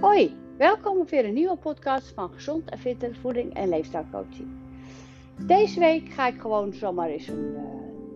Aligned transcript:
Hoi, 0.00 0.36
welkom 0.56 0.98
op 0.98 1.10
weer 1.10 1.24
een 1.24 1.34
nieuwe 1.34 1.56
podcast 1.56 2.12
van 2.14 2.30
Gezond 2.30 2.70
en 2.70 2.78
Fitter 2.78 3.14
Voeding 3.14 3.54
en 3.54 3.68
Leefstijlcoaching. 3.68 4.48
Deze 5.46 5.80
week 5.80 6.08
ga 6.08 6.26
ik 6.26 6.40
gewoon 6.40 6.72
zomaar 6.72 7.08
eens 7.08 7.28
een 7.28 7.54
uh, 7.54 7.60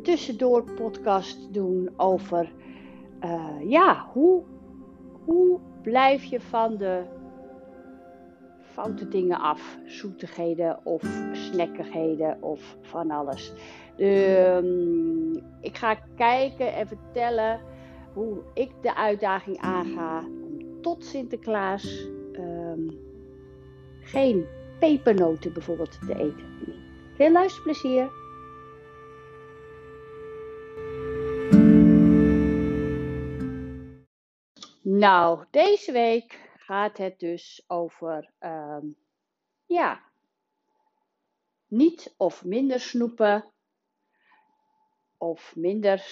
tussendoor 0.02 0.64
podcast 0.64 1.54
doen 1.54 1.90
over 1.96 2.52
uh, 3.24 3.70
ja, 3.70 4.06
hoe, 4.12 4.42
hoe 5.24 5.60
blijf 5.82 6.24
je 6.24 6.40
van 6.40 6.76
de 6.76 7.02
foute 8.60 9.08
dingen 9.08 9.40
af. 9.40 9.78
Zoetigheden 9.84 10.80
of 10.84 11.02
snackigheden 11.32 12.42
of 12.42 12.76
van 12.80 13.10
alles. 13.10 13.52
Um, 13.98 15.34
ik 15.60 15.76
ga 15.76 15.94
kijken 16.16 16.74
en 16.74 16.86
vertellen 16.86 17.60
hoe 18.12 18.38
ik 18.54 18.70
de 18.82 18.96
uitdaging 18.96 19.58
aanga 19.58 20.24
tot 20.84 21.04
Sinterklaas 21.04 22.06
um, 22.32 22.98
geen 24.00 24.46
pepernoten 24.78 25.52
bijvoorbeeld 25.52 25.98
te 26.06 26.14
eten. 26.14 26.74
Veel 27.16 27.32
luisterplezier! 27.32 28.10
Nou, 34.82 35.44
deze 35.50 35.92
week 35.92 36.50
gaat 36.56 36.98
het 36.98 37.18
dus 37.18 37.64
over 37.66 38.30
um, 38.40 38.96
ja, 39.66 40.02
niet 41.66 42.14
of 42.16 42.44
minder 42.44 42.80
snoepen 42.80 43.53
of 45.18 45.56
minder 45.56 46.02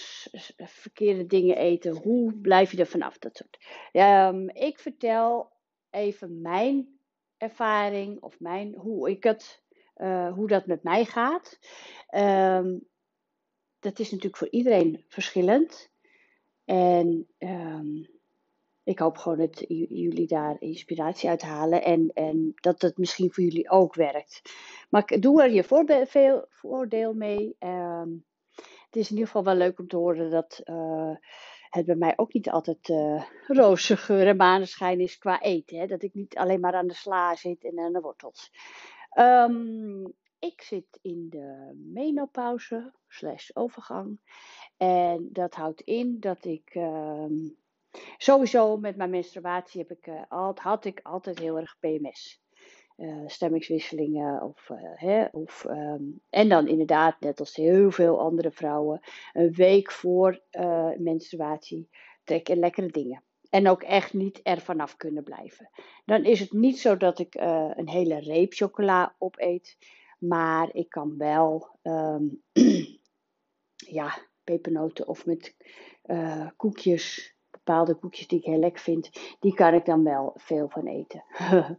verkeerde 0.56 1.26
dingen 1.26 1.56
eten. 1.56 1.96
Hoe 1.96 2.34
blijf 2.34 2.70
je 2.70 2.78
er 2.78 2.86
vanaf? 2.86 3.18
Dat 3.18 3.36
soort. 3.36 3.58
Um, 3.92 4.48
ik 4.48 4.78
vertel 4.78 5.50
even 5.90 6.40
mijn 6.40 6.98
ervaring 7.36 8.20
of 8.20 8.40
mijn, 8.40 8.74
hoe 8.74 9.10
ik 9.10 9.24
het, 9.24 9.62
uh, 9.96 10.32
hoe 10.32 10.48
dat 10.48 10.66
met 10.66 10.82
mij 10.82 11.04
gaat. 11.04 11.58
Um, 12.14 12.88
dat 13.78 13.98
is 13.98 14.10
natuurlijk 14.10 14.36
voor 14.36 14.50
iedereen 14.50 15.04
verschillend. 15.08 15.90
En 16.64 17.28
um, 17.38 18.06
ik 18.82 18.98
hoop 18.98 19.16
gewoon 19.16 19.38
dat 19.38 19.64
jullie 19.68 20.26
daar 20.26 20.56
inspiratie 20.60 21.28
uit 21.28 21.42
halen 21.42 21.82
en, 21.82 22.10
en 22.14 22.52
dat 22.54 22.82
het 22.82 22.98
misschien 22.98 23.32
voor 23.32 23.44
jullie 23.44 23.70
ook 23.70 23.94
werkt. 23.94 24.42
Maar 24.90 25.16
doe 25.20 25.42
er 25.42 25.50
je 25.50 26.44
voordeel 26.48 27.14
mee. 27.14 27.56
Um, 27.58 28.24
het 28.92 29.02
is 29.02 29.10
in 29.10 29.16
ieder 29.16 29.26
geval 29.26 29.44
wel 29.44 29.54
leuk 29.54 29.78
om 29.78 29.88
te 29.88 29.96
horen 29.96 30.30
dat 30.30 30.60
uh, 30.64 31.16
het 31.70 31.86
bij 31.86 31.94
mij 31.94 32.12
ook 32.16 32.32
niet 32.32 32.50
altijd 32.50 32.88
uh, 32.88 33.24
roze 33.46 33.96
geur 33.96 34.26
en 34.26 34.36
maneschijn 34.36 35.00
is 35.00 35.18
qua 35.18 35.40
eten. 35.40 35.78
Hè? 35.78 35.86
Dat 35.86 36.02
ik 36.02 36.14
niet 36.14 36.36
alleen 36.36 36.60
maar 36.60 36.74
aan 36.74 36.86
de 36.86 36.94
sla 36.94 37.34
zit 37.34 37.64
en 37.64 37.78
aan 37.78 37.92
de 37.92 38.00
wortels. 38.00 38.52
Um, 39.18 40.12
ik 40.38 40.62
zit 40.62 40.98
in 41.02 41.26
de 41.30 41.72
menopauze 41.92 42.92
slash 43.08 43.50
overgang. 43.52 44.20
En 44.76 45.28
dat 45.32 45.54
houdt 45.54 45.80
in 45.80 46.20
dat 46.20 46.44
ik... 46.44 46.74
Um, 46.74 47.60
Sowieso 48.16 48.76
met 48.76 48.96
mijn 48.96 49.10
menstruatie 49.10 49.80
heb 49.80 49.90
ik, 49.90 50.06
uh, 50.06 50.50
had 50.54 50.84
ik 50.84 51.00
altijd 51.02 51.38
heel 51.38 51.58
erg 51.58 51.76
PMS. 51.80 52.41
Uh, 53.02 53.22
stemmingswisselingen. 53.26 54.42
Of, 54.42 54.68
uh, 54.68 54.78
hè, 54.94 55.24
of, 55.24 55.64
um, 55.64 56.20
en 56.30 56.48
dan 56.48 56.68
inderdaad, 56.68 57.20
net 57.20 57.40
als 57.40 57.56
heel 57.56 57.90
veel 57.90 58.20
andere 58.20 58.50
vrouwen, 58.50 59.00
een 59.32 59.52
week 59.52 59.90
voor 59.90 60.40
menstruatie 60.98 61.88
trek 62.24 62.48
lekkere 62.48 62.86
dingen. 62.86 63.22
En 63.50 63.68
ook 63.68 63.82
echt 63.82 64.12
niet 64.12 64.40
er 64.42 64.60
vanaf 64.60 64.96
kunnen 64.96 65.22
blijven. 65.22 65.70
Dan 66.04 66.24
is 66.24 66.40
het 66.40 66.52
niet 66.52 66.78
zo 66.78 66.96
dat 66.96 67.18
ik 67.18 67.34
een 67.74 67.88
hele 67.88 68.18
reep 68.18 68.52
chocola 68.52 69.14
opeet. 69.18 69.76
Maar 70.18 70.68
ik 70.74 70.88
kan 70.88 71.16
wel 71.18 71.78
um, 71.82 72.42
ja, 73.98 74.18
pepernoten 74.44 75.08
of 75.08 75.26
met 75.26 75.56
koekjes 76.56 77.36
bepaalde 77.50 77.94
koekjes 77.94 78.26
die 78.26 78.38
ik 78.38 78.44
heel 78.44 78.58
lekker 78.58 78.82
vind, 78.82 79.10
die 79.40 79.54
kan 79.54 79.74
ik 79.74 79.84
dan 79.84 80.04
wel 80.04 80.32
veel 80.36 80.68
van 80.68 80.86
eten. 80.86 81.24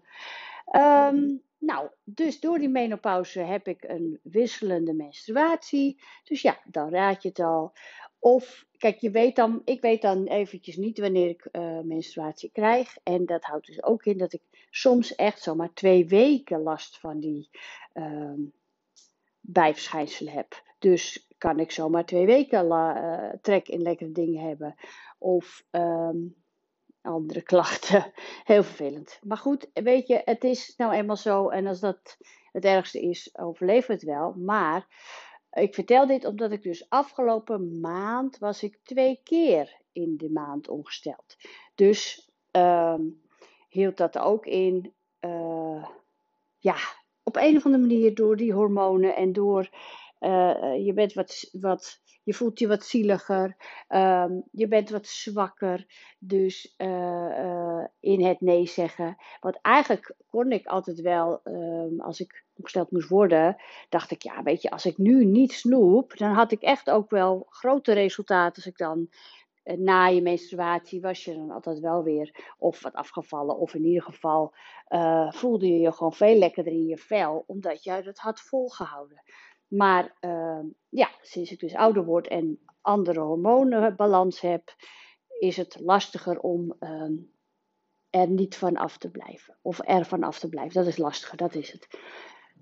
um, 0.72 1.41
nou, 1.57 1.90
dus 2.03 2.40
door 2.40 2.59
die 2.59 2.69
menopauze 2.69 3.40
heb 3.40 3.68
ik 3.68 3.84
een 3.84 4.19
wisselende 4.24 4.94
menstruatie. 4.94 6.01
Dus 6.24 6.41
ja, 6.41 6.59
dan 6.66 6.90
raad 6.90 7.22
je 7.22 7.29
het 7.29 7.40
al. 7.40 7.74
Of, 8.19 8.66
kijk, 8.78 9.00
je 9.00 9.12
weet 9.12 9.35
dan, 9.35 9.62
ik 9.66 9.81
weet 9.81 10.02
dan 10.02 10.25
eventjes 10.25 10.75
niet 10.75 11.00
wanneer 11.00 11.29
ik 11.29 11.47
uh, 11.52 11.79
menstruatie 11.79 12.50
krijg. 12.53 12.97
En 13.03 13.25
dat 13.25 13.44
houdt 13.44 13.66
dus 13.66 13.84
ook 13.84 14.06
in 14.06 14.18
dat 14.18 14.34
ik 14.34 14.41
soms 14.69 15.16
echt 15.16 15.41
zomaar 15.41 15.73
twee 15.73 16.07
weken 16.07 16.62
last 16.62 17.00
van 17.00 17.19
die 17.19 17.50
uh, 17.94 18.34
bijverschijnselen 19.40 20.34
heb. 20.34 20.63
Dus 20.79 21.28
kan 21.38 21.59
ik 21.59 21.72
zomaar 21.72 22.06
twee 22.06 22.25
weken 22.25 22.66
uh, 22.66 23.29
trek 23.41 23.68
in 23.68 23.81
lekkere 23.81 24.12
dingen 24.12 24.47
hebben 24.47 24.75
of 25.18 25.66
um, 25.72 26.42
andere 27.03 27.41
klachten. 27.52 28.12
Heel 28.44 28.64
vervelend. 28.64 29.19
Maar 29.24 29.38
goed, 29.38 29.69
weet 29.74 30.08
je, 30.08 30.22
het 30.25 30.44
is 30.44 30.74
nou 30.78 30.94
eenmaal 30.94 31.18
zo. 31.18 31.50
En 31.50 31.68
als 31.68 31.80
dat 31.80 32.18
het 32.52 32.66
ergste 32.66 33.02
is, 33.02 33.38
overleven 33.38 33.88
we 33.88 33.94
het 33.94 34.03
wel. 34.03 34.34
Maar 34.34 34.88
ik 35.52 35.74
vertel 35.74 36.08
dit 36.08 36.25
omdat 36.25 36.52
ik 36.52 36.64
dus 36.64 36.90
afgelopen 36.90 37.80
maand 37.80 38.38
was 38.38 38.64
ik 38.64 38.80
twee 38.84 39.19
keer 39.24 39.81
in 39.91 40.18
de 40.18 40.30
maand 40.30 40.68
ongesteld. 40.68 41.36
Dus 41.75 42.30
um, 42.52 43.22
hield 43.70 43.97
dat 43.97 44.18
ook 44.18 44.46
in. 44.46 44.94
Uh, 45.22 45.85
ja, 46.59 46.75
op 47.24 47.35
een 47.35 47.58
of 47.58 47.66
andere 47.66 47.84
manier 47.84 48.16
door 48.16 48.35
die 48.35 48.53
hormonen 48.53 49.16
en 49.16 49.34
door 49.34 49.70
uh, 50.20 50.85
je 50.85 50.91
bent 50.94 51.14
wat, 51.14 51.50
wat 51.52 52.02
je 52.23 52.34
voelt 52.34 52.59
je 52.59 52.67
wat 52.67 52.84
zieliger. 52.84 53.56
Um, 53.89 54.44
je 54.51 54.67
bent 54.67 54.89
wat 54.89 55.07
zwakker. 55.07 55.85
Dus 56.19 56.73
uh, 56.78 56.88
uh, 56.88 57.84
in 58.00 58.25
het 58.25 58.41
nee 58.41 58.67
zeggen. 58.67 59.16
Want 59.39 59.59
eigenlijk 59.61 60.16
kon 60.29 60.51
ik 60.51 60.66
altijd 60.66 61.01
wel, 61.01 61.41
um, 61.44 62.01
als 62.01 62.19
ik 62.19 62.44
opgesteld 62.56 62.91
moest 62.91 63.09
worden, 63.09 63.56
dacht 63.89 64.11
ik, 64.11 64.22
ja, 64.22 64.44
weet 64.44 64.61
je, 64.61 64.69
als 64.69 64.85
ik 64.85 64.97
nu 64.97 65.25
niet 65.25 65.51
snoep, 65.51 66.17
dan 66.17 66.31
had 66.31 66.51
ik 66.51 66.61
echt 66.61 66.89
ook 66.89 67.09
wel 67.09 67.45
grote 67.50 67.94
resultaten 67.94 68.55
als 68.55 68.72
ik 68.72 68.78
dan 68.78 69.09
eh, 69.63 69.78
na 69.78 70.05
je 70.05 70.22
menstruatie 70.22 71.01
was 71.01 71.23
je 71.25 71.34
dan 71.34 71.51
altijd 71.51 71.79
wel 71.79 72.03
weer 72.03 72.53
of 72.57 72.81
wat 72.81 72.94
afgevallen. 72.94 73.57
Of 73.57 73.73
in 73.73 73.85
ieder 73.85 74.03
geval 74.03 74.53
voelde 75.29 75.67
je 75.67 75.79
je 75.79 75.91
gewoon 75.91 76.13
veel 76.13 76.38
lekkerder 76.38 76.73
in 76.73 76.85
je 76.85 76.97
vel. 76.97 77.44
Omdat 77.47 77.84
je 77.84 78.01
dat 78.03 78.17
had 78.17 78.41
volgehouden. 78.41 79.23
Maar 79.75 80.16
uh, 80.22 80.59
ja, 80.89 81.09
sinds 81.22 81.51
ik 81.51 81.59
dus 81.59 81.75
ouder 81.75 82.06
word 82.06 82.28
en 82.28 82.59
andere 82.81 83.19
hormonenbalans 83.19 84.41
heb, 84.41 84.75
is 85.39 85.57
het 85.57 85.79
lastiger 85.79 86.39
om 86.39 86.75
uh, 86.79 87.09
er 88.09 88.29
niet 88.29 88.56
van 88.56 88.78
af 88.78 88.97
te 88.97 89.11
blijven. 89.11 89.57
Of 89.61 89.79
er 89.84 90.06
van 90.06 90.23
af 90.23 90.39
te 90.39 90.50
blijven. 90.50 90.73
Dat 90.73 90.85
is 90.85 90.97
lastiger, 90.97 91.38
dat 91.38 91.56
is 91.56 91.72
het. 91.72 91.88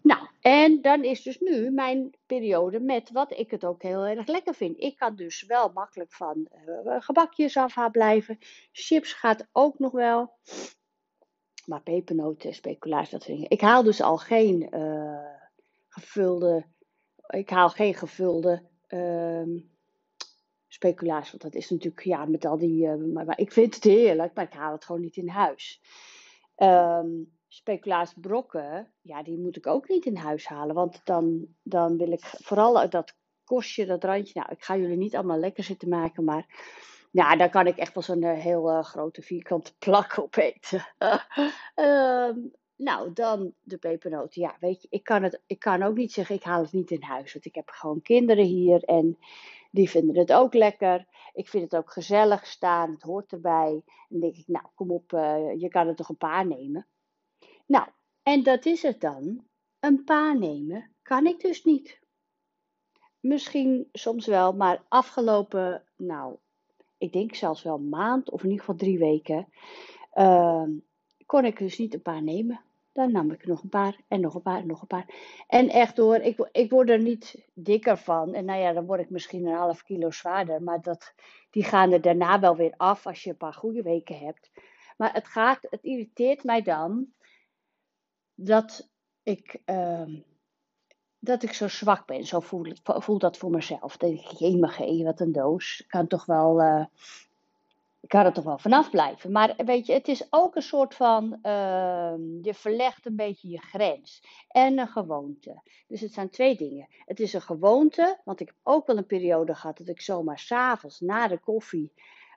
Nou, 0.01 0.27
en 0.41 0.81
dan 0.81 1.03
is 1.03 1.21
dus 1.21 1.39
nu 1.39 1.71
mijn 1.71 2.13
periode 2.25 2.79
met 2.79 3.11
wat 3.11 3.31
ik 3.31 3.51
het 3.51 3.65
ook 3.65 3.81
heel 3.81 4.05
erg 4.05 4.27
lekker 4.27 4.53
vind. 4.53 4.79
Ik 4.79 4.95
kan 4.97 5.15
dus 5.15 5.45
wel 5.45 5.71
makkelijk 5.73 6.13
van 6.13 6.47
uh, 6.65 6.95
gebakjes 6.99 7.57
af 7.57 7.91
blijven. 7.91 8.37
Chips 8.71 9.13
gaat 9.13 9.47
ook 9.51 9.79
nog 9.79 9.91
wel. 9.91 10.33
Maar 11.65 11.81
pepernoten, 11.81 12.53
speculaas, 12.53 13.09
dat 13.09 13.23
soort 13.23 13.35
dingen. 13.35 13.49
Ik 13.49 13.61
haal 13.61 13.83
dus 13.83 14.01
al 14.01 14.17
geen 14.17 14.67
uh, 14.75 15.25
gevulde 15.87 16.65
ik 17.31 17.49
haal 17.49 17.69
geen 17.69 17.93
gevulde 17.93 18.61
uh, 18.89 19.63
speculaas. 20.67 21.29
Want 21.29 21.41
dat 21.41 21.55
is 21.55 21.69
natuurlijk, 21.69 22.03
ja, 22.03 22.25
met 22.25 22.45
al 22.45 22.57
die. 22.57 22.85
Uh, 22.85 23.13
maar, 23.13 23.39
ik 23.39 23.51
vind 23.51 23.75
het 23.75 23.83
heerlijk, 23.83 24.33
maar 24.33 24.45
ik 24.45 24.53
haal 24.53 24.71
het 24.71 24.85
gewoon 24.85 25.01
niet 25.01 25.15
in 25.15 25.29
huis. 25.29 25.81
Um, 26.57 27.31
speculaas 27.47 28.13
brokken, 28.15 28.93
ja, 29.01 29.23
die 29.23 29.39
moet 29.39 29.57
ik 29.57 29.67
ook 29.67 29.87
niet 29.87 30.05
in 30.05 30.15
huis 30.15 30.47
halen. 30.47 30.75
Want 30.75 31.01
dan, 31.03 31.47
dan 31.63 31.97
wil 31.97 32.11
ik 32.11 32.25
vooral 32.25 32.89
dat 32.89 33.15
kostje, 33.43 33.85
dat 33.85 34.03
randje. 34.03 34.39
Nou, 34.39 34.51
ik 34.51 34.63
ga 34.63 34.77
jullie 34.77 34.97
niet 34.97 35.15
allemaal 35.15 35.39
lekker 35.39 35.63
zitten 35.63 35.89
maken, 35.89 36.23
maar. 36.23 36.45
Ja, 37.13 37.35
daar 37.35 37.49
kan 37.49 37.67
ik 37.67 37.77
echt 37.77 37.93
wel 37.93 38.03
zo'n 38.03 38.23
uh, 38.23 38.39
heel 38.39 38.69
uh, 38.69 38.83
grote 38.83 39.21
vierkante 39.21 39.73
plak 39.77 40.17
op 40.17 40.35
eten. 40.35 40.87
um, 41.75 42.51
nou, 42.81 43.13
dan 43.13 43.53
de 43.61 43.77
pepernoten. 43.77 44.41
Ja, 44.41 44.55
weet 44.59 44.81
je, 44.81 44.87
ik 44.91 45.03
kan, 45.03 45.23
het, 45.23 45.41
ik 45.45 45.59
kan 45.59 45.83
ook 45.83 45.95
niet 45.95 46.11
zeggen, 46.11 46.35
ik 46.35 46.43
haal 46.43 46.61
het 46.61 46.71
niet 46.71 46.91
in 46.91 47.03
huis. 47.03 47.33
Want 47.33 47.45
ik 47.45 47.55
heb 47.55 47.69
gewoon 47.69 48.01
kinderen 48.01 48.45
hier 48.45 48.83
en 48.83 49.17
die 49.71 49.89
vinden 49.89 50.17
het 50.17 50.33
ook 50.33 50.53
lekker. 50.53 51.07
Ik 51.33 51.49
vind 51.49 51.63
het 51.63 51.75
ook 51.75 51.91
gezellig 51.91 52.47
staan, 52.47 52.91
het 52.91 53.01
hoort 53.01 53.31
erbij. 53.31 53.81
En 53.85 54.07
dan 54.09 54.19
denk 54.19 54.35
ik, 54.35 54.47
nou, 54.47 54.65
kom 54.75 54.91
op, 54.91 55.11
uh, 55.11 55.59
je 55.59 55.69
kan 55.69 55.87
er 55.87 55.95
toch 55.95 56.09
een 56.09 56.17
paar 56.17 56.47
nemen. 56.47 56.87
Nou, 57.65 57.87
en 58.23 58.43
dat 58.43 58.65
is 58.65 58.81
het 58.81 59.01
dan. 59.01 59.43
Een 59.79 60.03
paar 60.03 60.37
nemen 60.37 60.91
kan 61.01 61.25
ik 61.25 61.39
dus 61.39 61.63
niet. 61.63 61.99
Misschien 63.19 63.89
soms 63.91 64.25
wel, 64.25 64.53
maar 64.53 64.83
afgelopen, 64.87 65.83
nou, 65.97 66.35
ik 66.97 67.13
denk 67.13 67.35
zelfs 67.35 67.63
wel 67.63 67.75
een 67.75 67.89
maand 67.89 68.29
of 68.29 68.43
in 68.43 68.49
ieder 68.49 68.65
geval 68.65 68.79
drie 68.79 68.99
weken. 68.99 69.47
Uh, 70.13 70.63
kon 71.25 71.45
ik 71.45 71.57
dus 71.57 71.77
niet 71.77 71.93
een 71.93 72.01
paar 72.01 72.23
nemen. 72.23 72.61
Dan 72.91 73.11
nam 73.11 73.31
ik 73.31 73.45
nog 73.45 73.63
een 73.63 73.69
paar 73.69 74.01
en 74.07 74.21
nog 74.21 74.35
een 74.35 74.41
paar 74.41 74.59
en 74.59 74.67
nog 74.67 74.81
een 74.81 74.87
paar. 74.87 75.05
En 75.47 75.69
echt 75.69 75.97
hoor, 75.97 76.15
ik, 76.15 76.49
ik 76.51 76.69
word 76.69 76.89
er 76.89 76.99
niet 76.99 77.49
dikker 77.53 77.97
van. 77.97 78.33
En 78.33 78.45
nou 78.45 78.59
ja, 78.59 78.73
dan 78.73 78.85
word 78.85 78.99
ik 78.99 79.09
misschien 79.09 79.45
een 79.45 79.55
half 79.55 79.83
kilo 79.83 80.11
zwaarder. 80.11 80.63
Maar 80.63 80.81
dat, 80.81 81.13
die 81.49 81.63
gaan 81.63 81.91
er 81.91 82.01
daarna 82.01 82.39
wel 82.39 82.55
weer 82.55 82.73
af 82.77 83.05
als 83.07 83.23
je 83.23 83.29
een 83.29 83.37
paar 83.37 83.53
goede 83.53 83.81
weken 83.81 84.17
hebt. 84.17 84.51
Maar 84.97 85.13
het, 85.13 85.27
gaat, 85.27 85.67
het 85.69 85.83
irriteert 85.83 86.43
mij 86.43 86.61
dan 86.61 87.13
dat 88.35 88.89
ik, 89.23 89.61
uh, 89.65 90.15
dat 91.19 91.43
ik 91.43 91.53
zo 91.53 91.67
zwak 91.67 92.07
ben. 92.07 92.25
Zo 92.25 92.39
voel, 92.39 92.65
voel 92.83 93.17
dat 93.17 93.37
voor 93.37 93.49
mezelf. 93.49 93.97
Dan 93.97 94.09
denk 94.09 94.31
ik, 94.31 94.37
jemige, 94.37 95.03
wat 95.03 95.19
een 95.19 95.31
doos. 95.31 95.79
Ik 95.79 95.87
kan 95.87 96.07
toch 96.07 96.25
wel... 96.25 96.61
Uh, 96.61 96.85
ik 98.01 98.09
kan 98.09 98.25
er 98.25 98.33
toch 98.33 98.43
wel 98.43 98.57
vanaf 98.57 98.89
blijven. 98.89 99.31
Maar 99.31 99.53
weet 99.65 99.85
je, 99.85 99.93
het 99.93 100.07
is 100.07 100.27
ook 100.29 100.55
een 100.55 100.61
soort 100.61 100.95
van, 100.95 101.39
uh, 101.43 102.13
je 102.41 102.53
verlegt 102.53 103.05
een 103.05 103.15
beetje 103.15 103.49
je 103.49 103.61
grens. 103.61 104.23
En 104.47 104.77
een 104.77 104.87
gewoonte. 104.87 105.61
Dus 105.87 106.01
het 106.01 106.13
zijn 106.13 106.29
twee 106.29 106.57
dingen. 106.57 106.87
Het 107.05 107.19
is 107.19 107.33
een 107.33 107.41
gewoonte, 107.41 108.19
want 108.23 108.39
ik 108.39 108.47
heb 108.47 108.57
ook 108.63 108.87
wel 108.87 108.97
een 108.97 109.05
periode 109.05 109.55
gehad 109.55 109.77
dat 109.77 109.87
ik 109.87 110.01
zomaar 110.01 110.39
s'avonds 110.39 110.99
na 110.99 111.27
de 111.27 111.37
koffie 111.37 111.93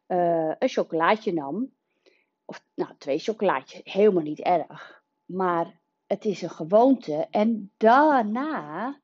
uh, 0.09 0.53
een 0.59 0.69
chocolaatje 0.69 1.33
nam. 1.33 1.73
Of 2.45 2.65
nou, 2.75 2.91
twee 2.99 3.19
chocolaatjes, 3.19 3.81
helemaal 3.85 4.23
niet 4.23 4.41
erg. 4.41 5.03
Maar 5.25 5.81
het 6.07 6.25
is 6.25 6.43
een 6.43 6.51
gewoonte. 6.51 7.27
En 7.31 7.73
daarna 7.77 9.01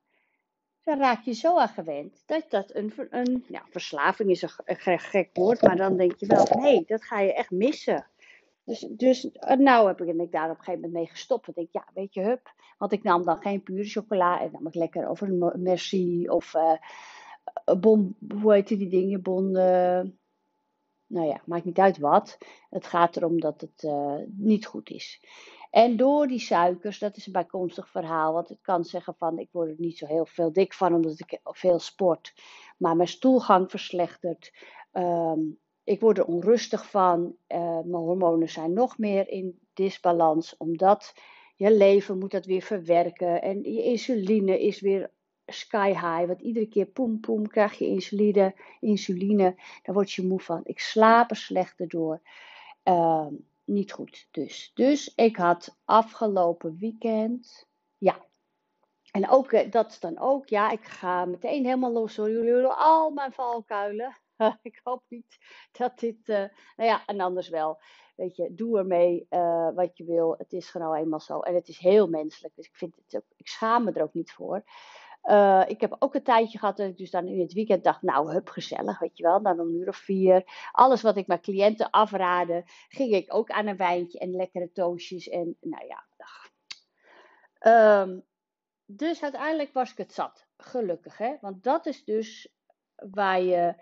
dan 0.91 0.99
raak 0.99 1.25
je 1.25 1.33
zo 1.33 1.59
aan 1.59 1.69
gewend 1.69 2.23
dat 2.27 2.45
dat 2.49 2.75
een, 2.75 2.93
een 3.11 3.45
ja, 3.49 3.63
verslaving 3.71 4.31
is 4.31 4.43
een, 4.43 4.99
gek 4.99 5.31
woord, 5.33 5.63
maar 5.63 5.77
dan 5.77 5.97
denk 5.97 6.17
je 6.17 6.27
wel 6.27 6.47
hey, 6.49 6.85
dat 6.87 7.05
ga 7.05 7.21
je 7.21 7.35
echt 7.35 7.51
missen. 7.51 8.07
Dus, 8.65 8.87
dus 8.91 9.29
nou 9.59 9.87
heb 9.87 10.01
ik, 10.01 10.15
ik 10.21 10.33
daar 10.33 10.51
op 10.51 10.59
een 10.59 10.65
gegeven 10.65 10.81
moment 10.81 10.93
mee 10.93 11.07
gestopt. 11.07 11.57
Ik, 11.57 11.69
ja, 11.71 11.85
weet 11.95 12.15
je, 12.15 12.21
hup. 12.21 12.53
Want 12.79 12.93
ik 12.93 13.03
nam 13.03 13.25
dan 13.25 13.41
geen 13.41 13.63
pure 13.63 13.85
chocola. 13.85 14.41
En 14.41 14.51
nam 14.53 14.67
ik 14.67 14.75
lekker 14.75 15.09
over 15.09 15.29
een 15.29 15.63
merci 15.63 16.29
of 16.29 16.55
uh, 16.55 16.73
bon, 17.79 18.17
hoe 18.41 18.53
heet 18.53 18.69
die 18.69 18.89
dingen? 18.89 19.23
Bon, 19.23 19.45
uh, 19.45 20.03
nou 21.07 21.27
ja, 21.27 21.41
maakt 21.45 21.65
niet 21.65 21.79
uit 21.79 21.99
wat. 21.99 22.39
Het 22.71 22.87
gaat 22.87 23.17
erom 23.17 23.41
dat 23.41 23.61
het 23.61 23.91
niet 24.37 24.67
goed 24.67 24.91
is. 24.91 25.21
En 25.71 25.97
door 25.97 26.27
die 26.27 26.39
suikers, 26.39 26.99
dat 26.99 27.17
is 27.17 27.27
een 27.27 27.33
bijkomstig 27.33 27.89
verhaal. 27.89 28.33
Want 28.33 28.51
ik 28.51 28.59
kan 28.63 28.85
zeggen 28.85 29.15
van, 29.19 29.39
ik 29.39 29.49
word 29.53 29.69
er 29.69 29.75
niet 29.79 29.99
zo 29.99 30.07
heel 30.07 30.27
veel 30.27 30.53
dik 30.53 30.75
van, 30.75 30.95
omdat 30.95 31.21
ik 31.21 31.41
veel 31.43 31.79
sport. 31.79 32.35
Maar 32.77 32.97
mijn 32.97 33.09
stoelgang 33.09 33.71
verslechtert. 33.71 34.53
Um, 34.93 35.59
ik 35.85 36.01
word 36.01 36.19
er 36.19 36.25
onrustig 36.25 36.91
van. 36.91 37.37
Uh, 37.49 37.59
mijn 37.61 38.03
hormonen 38.03 38.49
zijn 38.49 38.73
nog 38.73 38.99
meer 38.99 39.29
in 39.29 39.59
disbalans, 39.73 40.57
omdat 40.57 41.13
je 41.57 41.77
leven 41.77 42.19
moet 42.19 42.31
dat 42.31 42.45
weer 42.45 42.63
verwerken. 42.63 43.43
En 43.43 43.63
je 43.63 43.83
insuline 43.83 44.61
is 44.61 44.81
weer 44.81 45.11
sky 45.47 45.89
high. 45.89 46.27
Want 46.27 46.41
iedere 46.41 46.67
keer 46.67 46.87
poem 46.87 47.21
poem 47.21 47.49
krijg 47.49 47.79
je 47.79 47.87
insuline. 47.87 48.55
insuline 48.81 49.55
daar 49.83 49.95
word 49.95 50.13
je 50.13 50.27
moe 50.27 50.41
van. 50.41 50.61
Ik 50.65 50.81
slaap 50.81 51.31
er 51.31 51.37
slechter 51.37 51.89
door. 51.89 52.21
Um, 52.85 53.50
niet 53.71 53.93
goed 53.93 54.29
dus. 54.31 54.71
Dus 54.75 55.15
ik 55.15 55.37
had 55.37 55.79
afgelopen 55.85 56.77
weekend, 56.79 57.69
ja. 57.99 58.29
En 59.11 59.29
ook, 59.29 59.53
eh, 59.53 59.71
dat 59.71 59.97
dan 60.01 60.19
ook, 60.19 60.49
ja, 60.49 60.71
ik 60.71 60.85
ga 60.85 61.25
meteen 61.25 61.65
helemaal 61.65 61.93
los 61.93 62.17
hoor. 62.17 62.31
Jullie 62.31 62.67
al 62.67 63.11
mijn 63.11 63.33
valkuilen. 63.33 64.17
ik 64.63 64.81
hoop 64.83 65.03
niet 65.09 65.39
dat 65.73 65.99
dit, 65.99 66.29
uh, 66.29 66.37
nou 66.77 66.89
ja, 66.89 67.07
en 67.07 67.21
anders 67.21 67.49
wel. 67.49 67.81
Weet 68.17 68.37
je, 68.37 68.55
doe 68.55 68.79
ermee 68.79 69.27
uh, 69.31 69.71
wat 69.75 69.97
je 69.97 70.05
wil. 70.05 70.35
Het 70.39 70.53
is 70.53 70.71
gewoon 70.71 70.95
eenmaal 70.95 71.21
zo. 71.21 71.41
En 71.41 71.55
het 71.55 71.69
is 71.69 71.79
heel 71.79 72.09
menselijk. 72.09 72.55
Dus 72.55 72.67
ik, 72.67 72.77
vind 72.77 72.97
het 72.97 73.17
ook, 73.17 73.33
ik 73.37 73.49
schaam 73.49 73.85
me 73.85 73.93
er 73.93 74.03
ook 74.03 74.15
niet 74.15 74.33
voor. 74.33 74.65
Uh, 75.25 75.63
ik 75.67 75.81
heb 75.81 75.97
ook 75.99 76.15
een 76.15 76.23
tijdje 76.23 76.59
gehad 76.59 76.77
dat 76.77 76.89
ik 76.89 76.97
dus 76.97 77.11
dan 77.11 77.27
in 77.27 77.41
het 77.41 77.53
weekend 77.53 77.85
dacht, 77.85 78.03
nou, 78.03 78.33
hup, 78.33 78.49
gezellig, 78.49 78.99
weet 78.99 79.17
je 79.17 79.23
wel. 79.23 79.43
Dan 79.43 79.61
om 79.61 79.69
een 79.69 79.75
uur 79.75 79.89
of 79.89 79.97
vier. 79.97 80.69
Alles 80.73 81.03
wat 81.03 81.17
ik 81.17 81.27
mijn 81.27 81.41
cliënten 81.41 81.91
afraadde, 81.91 82.63
ging 82.89 83.13
ik 83.13 83.35
ook 83.35 83.51
aan 83.51 83.67
een 83.67 83.77
wijntje 83.77 84.19
en 84.19 84.31
lekkere 84.31 84.73
toastjes. 84.73 85.29
En 85.29 85.57
nou 85.61 85.87
ja. 85.87 86.05
Um, 88.03 88.25
dus 88.85 89.23
uiteindelijk 89.23 89.73
was 89.73 89.91
ik 89.91 89.97
het 89.97 90.13
zat. 90.13 90.47
Gelukkig, 90.57 91.19
hè. 91.19 91.37
Want 91.41 91.63
dat 91.63 91.87
is 91.87 92.05
dus 92.05 92.53
waar 92.95 93.43
je 93.43 93.75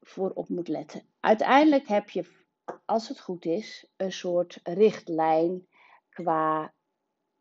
voor 0.00 0.30
op 0.30 0.48
moet 0.48 0.68
letten. 0.68 1.08
Uiteindelijk 1.20 1.88
heb 1.88 2.10
je, 2.10 2.46
als 2.84 3.08
het 3.08 3.20
goed 3.20 3.44
is, 3.44 3.86
een 3.96 4.12
soort 4.12 4.60
richtlijn 4.62 5.66
qua 6.08 6.74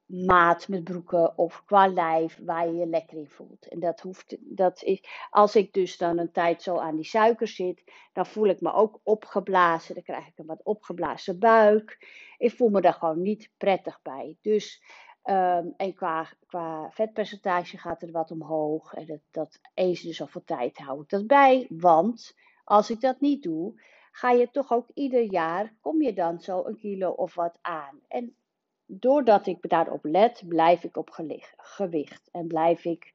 maat 0.06 0.68
met 0.68 0.84
broeken 0.84 1.38
of 1.38 1.64
qua 1.66 1.88
lijf 1.88 2.40
waar 2.42 2.68
je 2.68 2.74
je 2.74 2.88
lekker 2.88 3.18
in 3.18 3.30
voelt. 3.30 3.68
En 3.68 3.80
dat 3.80 4.00
hoeft, 4.00 4.38
dat 4.40 4.84
is, 4.84 5.04
als 5.30 5.56
ik 5.56 5.74
dus 5.74 5.98
dan 5.98 6.18
een 6.18 6.32
tijd 6.32 6.62
zo 6.62 6.78
aan 6.78 6.96
die 6.96 7.06
suiker 7.06 7.48
zit, 7.48 7.84
dan 8.14 8.26
voel 8.26 8.48
ik 8.48 8.62
me 8.62 8.74
ook 8.74 9.00
opgeblazen. 9.04 9.94
Dan 9.94 10.04
krijg 10.04 10.28
ik 10.28 10.38
een 10.38 10.46
wat 10.46 10.64
opgeblazen 10.64 11.40
buik. 11.40 12.08
Ik 12.38 12.52
voel 12.52 12.70
me 12.70 12.82
daar 12.82 12.94
gewoon 12.94 13.22
niet 13.22 13.50
prettig 13.58 14.02
bij. 14.02 14.38
Dus, 14.42 14.84
um, 15.24 15.74
en 15.78 15.94
qua, 15.94 16.30
qua 16.46 16.90
vetpercentage 16.92 17.78
gaat 17.78 18.02
er 18.02 18.12
wat 18.12 18.32
omhoog. 18.32 18.94
En 18.94 19.06
dat, 19.06 19.22
dat 19.32 19.60
eens 19.74 20.04
in 20.04 20.14
zoveel 20.14 20.44
tijd 20.46 20.78
hou 20.78 21.02
ik 21.02 21.10
dat 21.10 21.28
bij. 21.28 21.66
Want 21.70 22.36
als 22.64 22.90
ik 22.90 23.02
dat 23.02 23.20
niet 23.20 23.44
doe, 23.44 23.82
ga 24.12 24.32
je 24.32 24.52
toch 24.52 24.72
ook 24.72 24.90
ieder 24.94 25.22
jaar, 25.22 25.74
kom 25.82 26.02
je 26.02 26.14
dan 26.14 26.40
zo 26.40 26.64
een 26.66 26.78
kilo 26.78 27.10
of 27.10 27.36
wat 27.36 27.58
aan. 27.62 28.00
En 28.08 28.36
doordat 28.86 29.48
ik 29.48 29.70
daarop 29.70 30.04
let, 30.04 30.44
blijf 30.48 30.84
ik 30.84 30.98
op 30.98 31.10
gewicht. 31.58 32.30
En 32.32 32.48
blijf 32.48 32.86
ik 32.86 33.14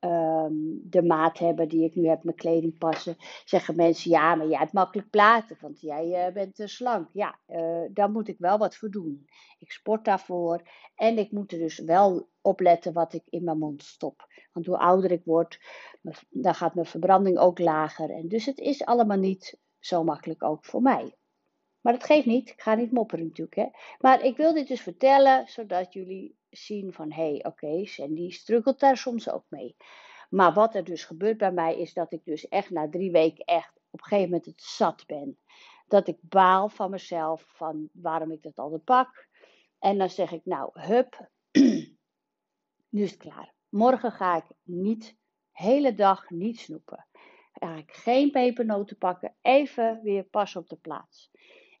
um, 0.00 0.80
de 0.84 1.02
maat 1.02 1.38
hebben 1.38 1.68
die 1.68 1.84
ik 1.84 1.94
nu 1.94 2.08
heb, 2.08 2.24
mijn 2.24 2.36
kleding 2.36 2.78
passen. 2.78 3.16
Zeggen 3.44 3.76
mensen, 3.76 4.10
ja, 4.10 4.34
maar 4.34 4.48
jij 4.48 4.58
hebt 4.58 4.72
makkelijk 4.72 5.10
platen, 5.10 5.56
want 5.60 5.80
jij 5.80 6.26
uh, 6.26 6.32
bent 6.32 6.58
uh, 6.58 6.66
slank. 6.66 7.08
Ja, 7.12 7.38
uh, 7.48 7.82
daar 7.90 8.10
moet 8.10 8.28
ik 8.28 8.38
wel 8.38 8.58
wat 8.58 8.76
voor 8.76 8.90
doen. 8.90 9.26
Ik 9.58 9.70
sport 9.70 10.04
daarvoor 10.04 10.62
en 10.94 11.18
ik 11.18 11.32
moet 11.32 11.52
er 11.52 11.58
dus 11.58 11.78
wel 11.78 12.28
opletten 12.40 12.92
wat 12.92 13.12
ik 13.12 13.22
in 13.28 13.44
mijn 13.44 13.58
mond 13.58 13.82
stop. 13.82 14.26
Want 14.52 14.66
hoe 14.66 14.78
ouder 14.78 15.10
ik 15.10 15.24
word, 15.24 15.60
dan 16.28 16.54
gaat 16.54 16.74
mijn 16.74 16.86
verbranding 16.86 17.38
ook 17.38 17.58
lager. 17.58 18.10
En 18.10 18.28
dus 18.28 18.46
het 18.46 18.58
is 18.58 18.84
allemaal 18.84 19.18
niet 19.18 19.58
zo 19.78 20.04
makkelijk 20.04 20.42
ook 20.42 20.64
voor 20.64 20.82
mij. 20.82 21.14
Maar 21.80 21.92
dat 21.92 22.04
geeft 22.04 22.26
niet. 22.26 22.48
Ik 22.48 22.60
ga 22.60 22.74
niet 22.74 22.92
mopperen 22.92 23.26
natuurlijk. 23.26 23.56
Hè. 23.56 23.68
Maar 23.98 24.24
ik 24.24 24.36
wil 24.36 24.54
dit 24.54 24.68
dus 24.68 24.80
vertellen, 24.80 25.48
zodat 25.48 25.92
jullie 25.92 26.36
zien 26.50 26.92
van... 26.92 27.12
Hé, 27.12 27.22
hey, 27.22 27.36
oké, 27.36 27.48
okay, 27.48 27.84
Sandy 27.84 28.30
struggelt 28.30 28.80
daar 28.80 28.96
soms 28.96 29.30
ook 29.30 29.44
mee. 29.48 29.76
Maar 30.30 30.52
wat 30.52 30.74
er 30.74 30.84
dus 30.84 31.04
gebeurt 31.04 31.38
bij 31.38 31.52
mij 31.52 31.78
is 31.78 31.92
dat 31.92 32.12
ik 32.12 32.24
dus 32.24 32.48
echt 32.48 32.70
na 32.70 32.88
drie 32.88 33.10
weken 33.10 33.44
echt 33.44 33.76
op 33.90 34.00
een 34.00 34.06
gegeven 34.06 34.30
moment 34.30 34.46
het 34.46 34.62
zat 34.62 35.06
ben. 35.06 35.38
Dat 35.86 36.08
ik 36.08 36.18
baal 36.20 36.68
van 36.68 36.90
mezelf, 36.90 37.44
van 37.48 37.88
waarom 37.92 38.30
ik 38.30 38.42
dat 38.42 38.58
altijd 38.58 38.84
pak. 38.84 39.28
En 39.78 39.98
dan 39.98 40.10
zeg 40.10 40.32
ik, 40.32 40.44
nou, 40.44 40.70
hup, 40.80 41.30
nu 42.94 43.02
is 43.02 43.10
het 43.10 43.20
klaar. 43.20 43.54
Morgen 43.68 44.12
ga 44.12 44.36
ik 44.36 44.44
niet, 44.62 45.16
hele 45.52 45.94
dag 45.94 46.30
niet 46.30 46.60
snoepen. 46.60 47.06
ga 47.52 47.74
ik 47.74 47.92
geen 47.92 48.30
pepernoten 48.30 48.98
pakken, 48.98 49.34
even 49.42 50.00
weer 50.02 50.24
pas 50.24 50.56
op 50.56 50.68
de 50.68 50.76
plaats. 50.76 51.30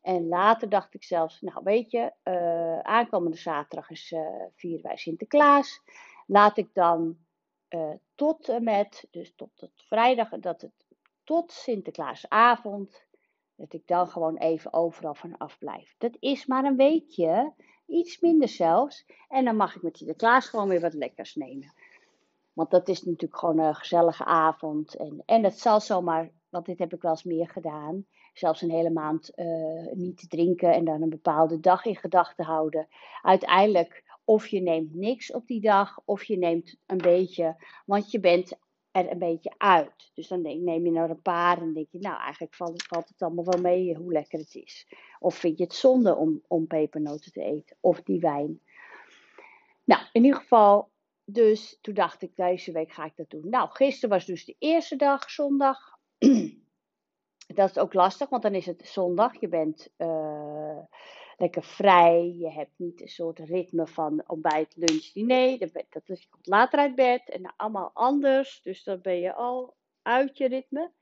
En 0.08 0.28
later 0.28 0.68
dacht 0.68 0.94
ik 0.94 1.04
zelfs, 1.04 1.40
nou 1.40 1.60
weet 1.64 1.90
je, 1.90 2.12
uh, 2.24 2.78
aankomende 2.78 3.36
zaterdag 3.36 3.90
is 3.90 4.10
uh, 4.10 4.20
vieren 4.54 4.82
wij 4.82 4.96
Sinterklaas. 4.96 5.82
Laat 6.26 6.56
ik 6.56 6.74
dan 6.74 7.18
uh, 7.68 7.92
tot 8.14 8.60
met, 8.60 9.06
dus 9.10 9.34
tot, 9.34 9.50
tot 9.54 9.70
vrijdag, 9.74 10.28
dat 10.28 10.60
het 10.60 10.86
tot 11.24 11.52
Sinterklaasavond, 11.52 13.04
dat 13.56 13.72
ik 13.72 13.86
dan 13.86 14.08
gewoon 14.08 14.36
even 14.36 14.72
overal 14.72 15.14
van 15.14 15.36
afblijf. 15.36 15.94
Dat 15.98 16.16
is 16.18 16.46
maar 16.46 16.64
een 16.64 16.76
weekje, 16.76 17.52
iets 17.86 18.20
minder 18.20 18.48
zelfs. 18.48 19.06
En 19.28 19.44
dan 19.44 19.56
mag 19.56 19.76
ik 19.76 19.82
met 19.82 19.96
Sinterklaas 19.96 20.48
gewoon 20.48 20.68
weer 20.68 20.80
wat 20.80 20.94
lekkers 20.94 21.34
nemen. 21.34 21.74
Want 22.52 22.70
dat 22.70 22.88
is 22.88 23.02
natuurlijk 23.02 23.38
gewoon 23.38 23.58
een 23.58 23.74
gezellige 23.74 24.24
avond. 24.24 24.94
En, 24.94 25.22
en 25.26 25.44
het 25.44 25.58
zal 25.58 25.80
zomaar, 25.80 26.30
want 26.50 26.66
dit 26.66 26.78
heb 26.78 26.94
ik 26.94 27.02
wel 27.02 27.10
eens 27.10 27.24
meer 27.24 27.48
gedaan 27.48 28.06
zelfs 28.38 28.62
een 28.62 28.70
hele 28.70 28.90
maand 28.90 29.32
uh, 29.36 29.92
niet 29.92 30.18
te 30.18 30.26
drinken 30.26 30.72
en 30.72 30.84
dan 30.84 31.02
een 31.02 31.08
bepaalde 31.08 31.60
dag 31.60 31.84
in 31.84 31.96
gedachten 31.96 32.44
houden. 32.44 32.88
Uiteindelijk, 33.22 34.04
of 34.24 34.46
je 34.46 34.60
neemt 34.60 34.94
niks 34.94 35.32
op 35.32 35.46
die 35.46 35.60
dag, 35.60 36.00
of 36.04 36.24
je 36.24 36.38
neemt 36.38 36.76
een 36.86 36.98
beetje, 36.98 37.64
want 37.86 38.10
je 38.10 38.20
bent 38.20 38.58
er 38.90 39.10
een 39.10 39.18
beetje 39.18 39.54
uit. 39.56 40.10
Dus 40.14 40.28
dan 40.28 40.42
denk, 40.42 40.60
neem 40.60 40.86
je 40.86 40.98
er 40.98 41.10
een 41.10 41.22
paar 41.22 41.62
en 41.62 41.74
denk 41.74 41.86
je, 41.90 41.98
nou 41.98 42.20
eigenlijk 42.20 42.54
valt 42.54 42.82
valt 42.82 43.08
het 43.08 43.22
allemaal 43.22 43.44
wel 43.44 43.60
mee 43.60 43.94
hoe 43.94 44.12
lekker 44.12 44.38
het 44.38 44.54
is. 44.54 44.94
Of 45.18 45.34
vind 45.34 45.58
je 45.58 45.64
het 45.64 45.74
zonde 45.74 46.16
om, 46.16 46.42
om 46.46 46.66
pepernoten 46.66 47.32
te 47.32 47.42
eten, 47.42 47.76
of 47.80 48.02
die 48.02 48.20
wijn. 48.20 48.60
Nou, 49.84 50.02
in 50.12 50.24
ieder 50.24 50.40
geval, 50.40 50.90
dus 51.24 51.78
toen 51.80 51.94
dacht 51.94 52.22
ik, 52.22 52.36
deze 52.36 52.72
week 52.72 52.92
ga 52.92 53.04
ik 53.04 53.16
dat 53.16 53.30
doen. 53.30 53.48
Nou, 53.48 53.68
gisteren 53.70 54.08
was 54.08 54.26
dus 54.26 54.44
de 54.44 54.56
eerste 54.58 54.96
dag, 54.96 55.30
zondag. 55.30 55.97
dat 57.54 57.70
is 57.70 57.78
ook 57.78 57.94
lastig, 57.94 58.28
want 58.28 58.42
dan 58.42 58.54
is 58.54 58.66
het 58.66 58.86
zondag. 58.86 59.40
Je 59.40 59.48
bent 59.48 59.88
uh, 59.98 60.78
lekker 61.36 61.62
vrij. 61.62 62.34
Je 62.38 62.50
hebt 62.50 62.72
niet 62.76 63.00
een 63.00 63.08
soort 63.08 63.38
ritme 63.38 63.86
van 63.86 64.22
ontbijt, 64.26 64.76
lunch, 64.76 65.12
diner. 65.12 65.58
Dat, 65.58 65.72
je 66.04 66.26
komt 66.30 66.46
later 66.46 66.78
uit 66.78 66.94
bed 66.94 67.28
en 67.28 67.54
allemaal 67.56 67.90
anders. 67.94 68.62
Dus 68.62 68.84
dan 68.84 69.00
ben 69.00 69.20
je 69.20 69.34
al 69.34 69.76
uit 70.02 70.38
je 70.38 70.48
ritme. 70.48 70.92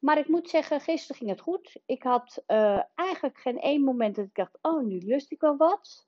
Maar 0.00 0.18
ik 0.18 0.28
moet 0.28 0.50
zeggen, 0.50 0.80
gisteren 0.80 1.16
ging 1.16 1.30
het 1.30 1.40
goed. 1.40 1.76
Ik 1.86 2.02
had 2.02 2.42
uh, 2.46 2.82
eigenlijk 2.94 3.38
geen 3.38 3.60
één 3.60 3.82
moment 3.82 4.16
dat 4.16 4.24
ik 4.24 4.34
dacht, 4.34 4.58
oh, 4.62 4.82
nu 4.82 4.98
lust 4.98 5.32
ik 5.32 5.40
wel 5.40 5.56
wat. 5.56 6.06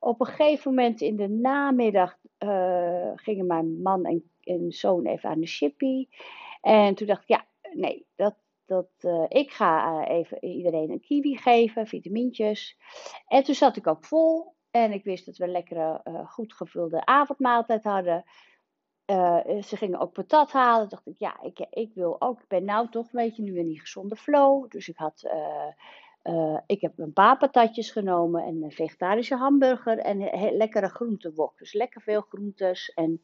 Op 0.00 0.20
een 0.20 0.26
gegeven 0.26 0.74
moment 0.74 1.00
in 1.00 1.16
de 1.16 1.28
namiddag 1.28 2.16
uh, 2.38 3.10
gingen 3.14 3.46
mijn 3.46 3.82
man 3.82 4.04
en, 4.04 4.30
en, 4.40 4.72
zoon 4.72 5.06
even 5.06 5.30
aan 5.30 5.40
de 5.40 5.46
shippy. 5.46 6.08
En 6.60 6.94
toen 6.94 7.06
dacht 7.06 7.22
ik, 7.22 7.28
ja, 7.28 7.46
nee, 7.74 8.06
dat, 8.16 8.34
dat, 8.64 8.88
uh, 9.00 9.24
ik 9.28 9.50
ga 9.50 10.04
even 10.06 10.44
iedereen 10.44 10.90
een 10.90 11.00
kiwi 11.00 11.36
geven, 11.36 11.86
vitamintjes. 11.86 12.78
En 13.26 13.42
toen 13.42 13.54
zat 13.54 13.76
ik 13.76 13.86
ook 13.86 14.04
vol. 14.04 14.54
En 14.70 14.92
ik 14.92 15.04
wist 15.04 15.26
dat 15.26 15.36
we 15.36 15.44
een 15.44 15.50
lekkere, 15.50 16.00
goed 16.26 16.54
gevulde 16.54 17.04
avondmaaltijd 17.04 17.84
hadden. 17.84 18.24
Ze 19.62 19.76
gingen 19.76 19.98
ook 19.98 20.12
patat 20.12 20.52
halen. 20.52 20.88
dacht 20.88 21.06
ik, 21.06 21.18
ja, 21.18 21.42
ik, 21.42 21.66
ik 21.70 21.94
wil 21.94 22.20
ook. 22.20 22.40
Ik 22.40 22.48
ben 22.48 22.64
nou 22.64 22.88
toch 22.88 23.04
een 23.04 23.24
beetje 23.24 23.42
nu 23.42 23.58
in 23.58 23.66
die 23.66 23.80
gezonde 23.80 24.16
flow. 24.16 24.70
Dus 24.70 24.88
ik 24.88 24.96
had. 24.96 25.30
Ik 26.66 26.80
heb 26.80 26.98
een 26.98 27.12
paar 27.12 27.38
patatjes 27.38 27.90
genomen 27.90 28.44
en 28.44 28.62
een 28.62 28.72
vegetarische 28.72 29.36
hamburger 29.36 29.98
en 29.98 30.20
een 30.20 30.56
lekkere 30.56 30.88
groentewok. 30.88 31.58
Dus 31.58 31.72
lekker 31.72 32.00
veel 32.00 32.20
groentes. 32.20 32.88
En 32.94 33.22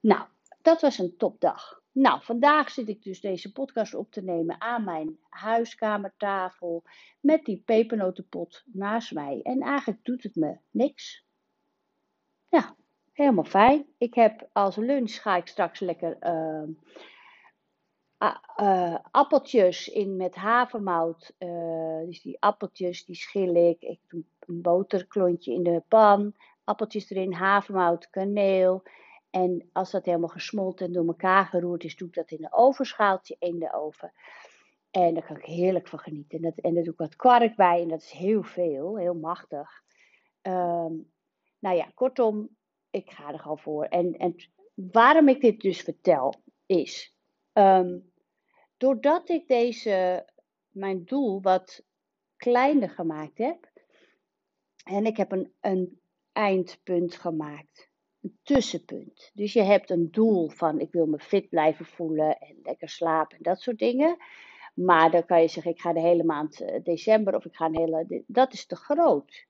nou, 0.00 0.26
dat 0.62 0.80
was 0.80 0.98
een 0.98 1.16
topdag. 1.16 1.79
Nou, 1.92 2.22
vandaag 2.22 2.70
zit 2.70 2.88
ik 2.88 3.02
dus 3.02 3.20
deze 3.20 3.52
podcast 3.52 3.94
op 3.94 4.12
te 4.12 4.22
nemen 4.22 4.60
aan 4.60 4.84
mijn 4.84 5.18
huiskamertafel 5.28 6.82
met 7.20 7.44
die 7.44 7.62
pepernotenpot 7.64 8.64
naast 8.72 9.12
mij. 9.12 9.40
En 9.42 9.60
eigenlijk 9.60 10.04
doet 10.04 10.22
het 10.22 10.34
me 10.34 10.58
niks. 10.70 11.24
Ja, 12.48 12.76
Helemaal 13.20 13.44
fijn. 13.44 13.86
Ik 13.98 14.14
heb 14.14 14.48
als 14.52 14.76
lunch 14.76 15.12
ga 15.12 15.36
ik 15.36 15.46
straks 15.46 15.80
lekker 15.80 16.16
uh, 16.20 16.68
uh, 18.60 18.98
appeltjes 19.10 19.88
in 19.88 20.16
met 20.16 20.34
havermout. 20.34 21.34
Uh, 21.38 22.04
dus 22.06 22.22
die 22.22 22.36
appeltjes 22.40 23.04
die 23.04 23.14
schil 23.14 23.54
ik. 23.54 23.82
Ik 23.82 24.00
doe 24.08 24.24
een 24.40 24.62
boterklontje 24.62 25.52
in 25.52 25.62
de 25.62 25.82
pan. 25.88 26.34
Appeltjes 26.64 27.10
erin, 27.10 27.32
havermout, 27.32 28.10
kaneel. 28.10 28.82
En 29.30 29.68
als 29.72 29.90
dat 29.90 30.04
helemaal 30.04 30.28
gesmolten 30.28 30.86
en 30.86 30.92
door 30.92 31.06
elkaar 31.06 31.46
geroerd 31.46 31.84
is, 31.84 31.96
doe 31.96 32.08
ik 32.08 32.14
dat 32.14 32.30
in 32.30 32.44
een 32.44 32.52
ovenschaaltje 32.52 33.36
in 33.38 33.58
de 33.58 33.72
oven. 33.72 34.12
En 34.90 35.14
daar 35.14 35.26
kan 35.26 35.36
ik 35.36 35.44
heerlijk 35.44 35.88
van 35.88 35.98
genieten. 35.98 36.38
En, 36.38 36.42
dat, 36.42 36.64
en 36.64 36.74
daar 36.74 36.82
doe 36.84 36.92
ik 36.92 36.98
wat 36.98 37.16
kwark 37.16 37.56
bij. 37.56 37.82
En 37.82 37.88
dat 37.88 38.02
is 38.02 38.10
heel 38.10 38.42
veel, 38.42 38.98
heel 38.98 39.14
machtig. 39.14 39.82
Um, 40.42 41.12
nou 41.58 41.76
ja, 41.76 41.90
kortom, 41.94 42.56
ik 42.90 43.10
ga 43.10 43.32
er 43.32 43.38
gewoon 43.38 43.58
voor. 43.58 43.84
En, 43.84 44.12
en 44.12 44.34
waarom 44.74 45.28
ik 45.28 45.40
dit 45.40 45.60
dus 45.60 45.80
vertel, 45.80 46.34
is 46.66 47.14
um, 47.52 48.12
doordat 48.76 49.28
ik 49.28 49.48
deze, 49.48 50.26
mijn 50.68 51.04
doel 51.04 51.42
wat 51.42 51.84
kleiner 52.36 52.90
gemaakt 52.90 53.38
heb. 53.38 53.70
En 54.84 55.06
ik 55.06 55.16
heb 55.16 55.32
een, 55.32 55.54
een 55.60 56.00
eindpunt 56.32 57.14
gemaakt. 57.14 57.89
Een 58.20 58.38
tussenpunt. 58.42 59.30
Dus 59.34 59.52
je 59.52 59.62
hebt 59.62 59.90
een 59.90 60.10
doel 60.10 60.48
van 60.48 60.80
ik 60.80 60.92
wil 60.92 61.06
me 61.06 61.18
fit 61.18 61.48
blijven 61.48 61.84
voelen 61.84 62.38
en 62.38 62.56
lekker 62.62 62.88
slapen 62.88 63.36
en 63.36 63.42
dat 63.42 63.60
soort 63.60 63.78
dingen. 63.78 64.16
Maar 64.74 65.10
dan 65.10 65.24
kan 65.24 65.40
je 65.40 65.48
zeggen, 65.48 65.72
ik 65.72 65.80
ga 65.80 65.92
de 65.92 66.00
hele 66.00 66.24
maand 66.24 66.60
eh, 66.60 66.82
december 66.82 67.34
of 67.34 67.44
ik 67.44 67.56
ga 67.56 67.66
een 67.66 67.76
hele. 67.76 68.24
Dat 68.26 68.52
is 68.52 68.66
te 68.66 68.76
groot 68.76 69.48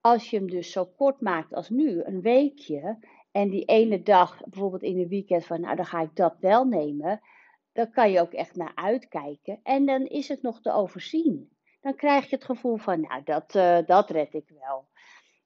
als 0.00 0.30
je 0.30 0.36
hem 0.36 0.50
dus 0.50 0.72
zo 0.72 0.84
kort 0.84 1.20
maakt 1.20 1.54
als 1.54 1.68
nu, 1.68 2.02
een 2.02 2.20
weekje, 2.20 2.98
en 3.30 3.50
die 3.50 3.64
ene 3.64 4.02
dag, 4.02 4.44
bijvoorbeeld 4.44 4.82
in 4.82 4.98
een 4.98 5.08
weekend, 5.08 5.46
van 5.46 5.60
nou 5.60 5.76
dan 5.76 5.86
ga 5.86 6.00
ik 6.00 6.16
dat 6.16 6.36
wel 6.40 6.64
nemen, 6.64 7.20
dan 7.72 7.90
kan 7.90 8.10
je 8.10 8.20
ook 8.20 8.32
echt 8.32 8.56
naar 8.56 8.72
uitkijken. 8.74 9.60
En 9.62 9.86
dan 9.86 10.06
is 10.06 10.28
het 10.28 10.42
nog 10.42 10.60
te 10.60 10.72
overzien. 10.72 11.50
Dan 11.80 11.94
krijg 11.94 12.30
je 12.30 12.36
het 12.36 12.44
gevoel 12.44 12.76
van, 12.76 13.00
nou 13.00 13.22
dat, 13.22 13.54
uh, 13.54 13.78
dat 13.86 14.10
red 14.10 14.34
ik 14.34 14.48
wel. 14.60 14.88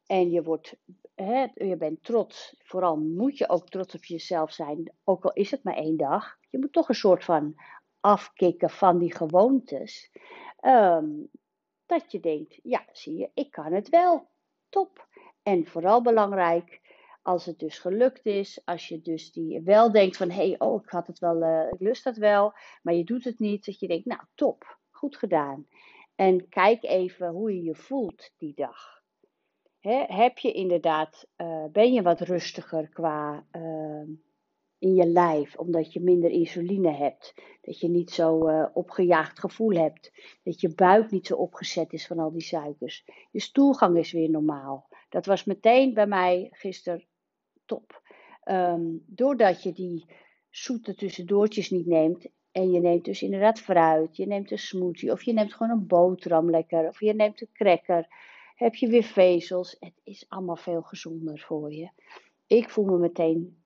En 0.06 0.30
je, 0.30 0.42
wordt, 0.42 0.76
je 1.54 1.76
bent 1.78 2.04
trots, 2.04 2.54
vooral 2.58 2.96
moet 2.96 3.38
je 3.38 3.48
ook 3.48 3.68
trots 3.68 3.94
op 3.94 4.04
jezelf 4.04 4.52
zijn, 4.52 4.92
ook 5.04 5.24
al 5.24 5.32
is 5.32 5.50
het 5.50 5.64
maar 5.64 5.76
één 5.76 5.96
dag. 5.96 6.38
Je 6.50 6.58
moet 6.58 6.72
toch 6.72 6.88
een 6.88 6.94
soort 6.94 7.24
van 7.24 7.54
afkicken 8.00 8.70
van 8.70 8.98
die 8.98 9.14
gewoontes. 9.14 10.10
Um, 10.60 11.30
dat 11.86 12.12
je 12.12 12.20
denkt, 12.20 12.58
ja 12.62 12.84
zie 12.92 13.16
je, 13.16 13.30
ik 13.34 13.50
kan 13.50 13.72
het 13.72 13.88
wel 13.88 14.28
top. 14.68 15.08
En 15.42 15.66
vooral 15.66 16.02
belangrijk, 16.02 16.80
als 17.22 17.44
het 17.44 17.58
dus 17.58 17.78
gelukt 17.78 18.26
is, 18.26 18.60
als 18.64 18.88
je 18.88 19.00
dus 19.00 19.32
die 19.32 19.60
wel 19.60 19.92
denkt 19.92 20.16
van, 20.16 20.30
hé, 20.30 20.48
hey, 20.48 20.54
oh, 20.58 20.82
ik 20.82 20.90
had 20.90 21.06
het 21.06 21.18
wel, 21.18 21.42
uh, 21.42 21.66
ik 21.72 21.80
lust 21.80 22.04
dat 22.04 22.16
wel, 22.16 22.52
maar 22.82 22.94
je 22.94 23.04
doet 23.04 23.24
het 23.24 23.38
niet, 23.38 23.64
dat 23.64 23.80
je 23.80 23.88
denkt, 23.88 24.06
nou, 24.06 24.20
top, 24.34 24.78
goed 24.90 25.16
gedaan. 25.16 25.66
En 26.14 26.48
kijk 26.48 26.82
even 26.82 27.28
hoe 27.28 27.54
je 27.54 27.62
je 27.62 27.74
voelt 27.74 28.30
die 28.36 28.54
dag. 28.54 28.93
Heb 29.92 30.38
je 30.38 30.52
inderdaad, 30.52 31.26
uh, 31.36 31.64
ben 31.72 31.92
je 31.92 32.02
wat 32.02 32.20
rustiger 32.20 32.88
qua 32.88 33.46
uh, 33.52 34.08
in 34.78 34.94
je 34.94 35.06
lijf, 35.06 35.56
omdat 35.56 35.92
je 35.92 36.00
minder 36.00 36.30
insuline 36.30 36.90
hebt, 36.90 37.34
dat 37.62 37.80
je 37.80 37.88
niet 37.88 38.10
zo 38.10 38.48
uh, 38.48 38.66
opgejaagd 38.72 39.38
gevoel 39.38 39.72
hebt, 39.72 40.12
dat 40.42 40.60
je 40.60 40.74
buik 40.74 41.10
niet 41.10 41.26
zo 41.26 41.34
opgezet 41.34 41.92
is 41.92 42.06
van 42.06 42.18
al 42.18 42.32
die 42.32 42.42
suikers. 42.42 43.04
Je 43.30 43.40
stoelgang 43.40 43.98
is 43.98 44.12
weer 44.12 44.30
normaal. 44.30 44.88
Dat 45.08 45.26
was 45.26 45.44
meteen 45.44 45.94
bij 45.94 46.06
mij 46.06 46.48
gisteren 46.52 47.04
top. 47.64 48.02
Um, 48.44 49.04
doordat 49.06 49.62
je 49.62 49.72
die 49.72 50.04
zoete 50.50 50.94
tussendoortjes 50.94 51.70
niet 51.70 51.86
neemt 51.86 52.26
en 52.52 52.70
je 52.70 52.80
neemt 52.80 53.04
dus 53.04 53.22
inderdaad 53.22 53.60
fruit, 53.60 54.16
je 54.16 54.26
neemt 54.26 54.50
een 54.50 54.58
smoothie 54.58 55.12
of 55.12 55.22
je 55.22 55.32
neemt 55.32 55.54
gewoon 55.54 55.78
een 55.78 55.86
boterham 55.86 56.50
lekker 56.50 56.88
of 56.88 57.00
je 57.00 57.14
neemt 57.14 57.40
een 57.40 57.52
cracker, 57.52 58.06
heb 58.54 58.74
je 58.74 58.88
weer 58.88 59.02
vezels. 59.02 59.76
Het 59.80 60.00
is 60.02 60.24
allemaal 60.28 60.56
veel 60.56 60.82
gezonder 60.82 61.38
voor 61.38 61.72
je. 61.72 61.90
Ik 62.46 62.70
voel 62.70 62.84
me 62.84 62.98
meteen 62.98 63.62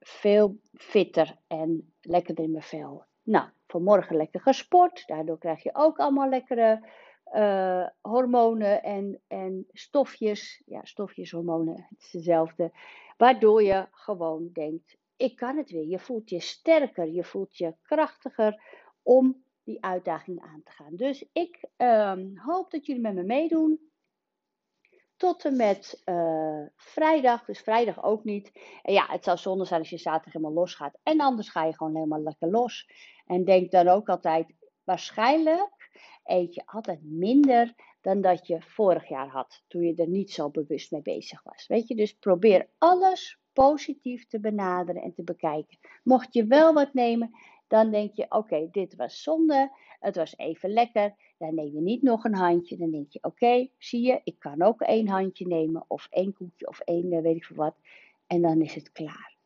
veel 0.00 0.58
fitter 0.72 1.36
en 1.46 1.92
lekkerder 2.00 2.44
in 2.44 2.50
mijn 2.50 2.62
vel. 2.62 3.04
Nou, 3.22 3.48
vanmorgen 3.66 4.16
lekker 4.16 4.40
gesport. 4.40 5.06
Daardoor 5.06 5.38
krijg 5.38 5.62
je 5.62 5.70
ook 5.72 5.98
allemaal 5.98 6.28
lekkere 6.28 6.88
uh, 7.34 7.86
hormonen 8.00 8.82
en, 8.82 9.20
en 9.26 9.66
stofjes. 9.72 10.62
Ja, 10.66 10.84
stofjes, 10.84 11.30
hormonen, 11.30 11.86
het 11.88 11.98
is 11.98 12.12
hetzelfde. 12.12 12.72
Waardoor 13.16 13.62
je 13.62 13.86
gewoon 13.90 14.50
denkt, 14.52 14.96
ik 15.16 15.36
kan 15.36 15.56
het 15.56 15.70
weer. 15.70 15.86
Je 15.86 15.98
voelt 15.98 16.30
je 16.30 16.40
sterker, 16.40 17.06
je 17.06 17.24
voelt 17.24 17.56
je 17.56 17.74
krachtiger 17.82 18.62
om 19.02 19.42
die 19.64 19.84
uitdaging 19.84 20.40
aan 20.42 20.62
te 20.64 20.70
gaan. 20.70 20.96
Dus 20.96 21.28
ik 21.32 21.68
um, 21.76 22.38
hoop 22.38 22.70
dat 22.70 22.86
jullie 22.86 23.02
met 23.02 23.14
me 23.14 23.22
meedoen 23.22 23.87
tot 25.18 25.44
en 25.44 25.56
met 25.56 26.02
uh, 26.04 26.62
vrijdag. 26.76 27.44
Dus 27.44 27.60
vrijdag 27.60 28.02
ook 28.04 28.24
niet. 28.24 28.52
En 28.82 28.92
ja, 28.92 29.06
het 29.08 29.24
zou 29.24 29.38
zonde 29.38 29.64
zijn 29.64 29.80
als 29.80 29.90
je 29.90 29.98
zaterdag 29.98 30.32
helemaal 30.32 30.62
los 30.62 30.74
gaat. 30.74 30.98
En 31.02 31.20
anders 31.20 31.48
ga 31.48 31.64
je 31.64 31.76
gewoon 31.76 31.94
helemaal 31.94 32.22
lekker 32.22 32.50
los. 32.50 32.90
En 33.26 33.44
denk 33.44 33.70
dan 33.70 33.88
ook 33.88 34.08
altijd, 34.08 34.46
waarschijnlijk 34.84 35.90
eet 36.24 36.54
je 36.54 36.62
altijd 36.66 37.00
minder 37.02 37.74
dan 38.00 38.20
dat 38.20 38.46
je 38.46 38.62
vorig 38.62 39.08
jaar 39.08 39.28
had. 39.28 39.62
Toen 39.68 39.82
je 39.82 39.94
er 39.94 40.08
niet 40.08 40.32
zo 40.32 40.50
bewust 40.50 40.90
mee 40.90 41.02
bezig 41.02 41.42
was. 41.42 41.66
Weet 41.66 41.88
je, 41.88 41.94
dus 41.94 42.12
probeer 42.12 42.68
alles 42.78 43.38
positief 43.52 44.26
te 44.26 44.40
benaderen 44.40 45.02
en 45.02 45.14
te 45.14 45.24
bekijken. 45.24 45.78
Mocht 46.02 46.34
je 46.34 46.46
wel 46.46 46.72
wat 46.74 46.94
nemen, 46.94 47.30
dan 47.68 47.90
denk 47.90 48.14
je, 48.14 48.26
oké, 48.28 48.68
dit 48.70 48.96
was 48.96 49.22
zonde. 49.22 49.70
Het 50.00 50.16
was 50.16 50.36
even 50.36 50.70
lekker. 50.70 51.14
Dan 51.38 51.54
neem 51.54 51.74
je 51.74 51.80
niet 51.80 52.02
nog 52.02 52.24
een 52.24 52.34
handje. 52.34 52.76
Dan 52.76 52.90
denk 52.90 53.12
je, 53.12 53.18
oké, 53.22 53.68
zie 53.78 54.02
je, 54.02 54.20
ik 54.24 54.38
kan 54.38 54.62
ook 54.62 54.80
één 54.80 55.08
handje 55.08 55.46
nemen. 55.46 55.84
Of 55.86 56.06
één 56.10 56.32
koekje 56.32 56.68
of 56.68 56.80
één, 56.80 57.12
eh, 57.12 57.22
weet 57.22 57.36
ik 57.36 57.44
veel 57.44 57.56
wat. 57.56 57.74
En 58.26 58.42
dan 58.42 58.60
is 58.62 58.74
het 58.74 58.92
klaar. 58.92 59.36